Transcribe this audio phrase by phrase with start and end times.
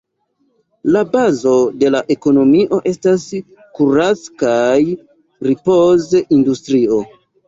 [0.93, 1.51] La bazo
[1.83, 3.25] de la ekonomio estas
[3.81, 4.79] kurac- kaj
[5.49, 6.99] ripoz-industrio.